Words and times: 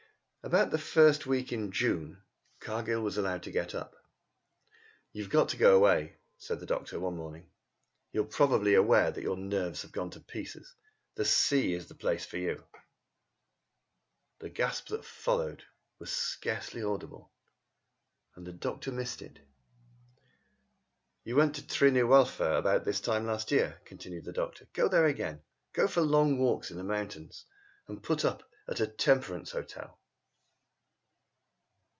About 0.43 0.71
the 0.71 0.79
first 0.79 1.27
week 1.27 1.53
in 1.53 1.71
June 1.71 2.23
Cargill 2.61 3.03
was 3.03 3.15
allowed 3.15 3.43
to 3.43 3.51
get 3.51 3.75
up. 3.75 3.95
"You've 5.13 5.29
got 5.29 5.49
to 5.49 5.57
go 5.57 5.75
away," 5.75 6.17
said 6.39 6.59
the 6.59 6.65
doctor 6.65 6.99
one 6.99 7.15
morning. 7.15 7.51
"You 8.11 8.23
are 8.23 8.27
probably 8.27 8.73
aware 8.73 9.11
that 9.11 9.21
your 9.21 9.37
nerves 9.37 9.83
have 9.83 9.91
gone 9.91 10.09
to 10.09 10.19
pieces. 10.19 10.73
The 11.13 11.25
sea 11.25 11.73
is 11.75 11.85
the 11.87 11.93
place 11.93 12.25
for 12.25 12.37
you!" 12.39 12.65
The 14.39 14.49
gasp 14.49 14.87
that 14.87 15.05
followed 15.05 15.63
was 15.99 16.11
scarcely 16.11 16.81
audible, 16.81 17.31
and 18.35 18.43
the 18.47 18.51
doctor 18.51 18.91
missed 18.91 19.21
it. 19.21 19.45
"You 21.23 21.35
went 21.35 21.53
to 21.57 21.67
Tryn 21.67 21.93
yr 21.95 22.07
Wylfa 22.07 22.57
about 22.57 22.83
this 22.83 22.99
time 22.99 23.27
last 23.27 23.51
year," 23.51 23.79
continued 23.85 24.25
the 24.25 24.33
doctor. 24.33 24.67
"Go 24.73 24.87
there 24.89 25.05
again! 25.05 25.43
Go 25.73 25.87
for 25.87 26.01
long 26.01 26.39
walks 26.39 26.71
on 26.71 26.77
the 26.77 26.83
mountains, 26.83 27.45
and 27.87 28.01
put 28.01 28.25
up 28.25 28.49
at 28.67 28.79
a 28.79 28.87
temperance 28.87 29.51
hotel." 29.51 29.99